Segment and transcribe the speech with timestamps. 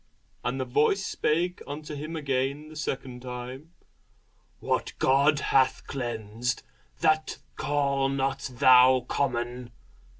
[0.43, 3.73] And the voice spake unto him again the second time,
[4.59, 6.63] What God hath cleansed,
[7.01, 9.69] that call not thou common.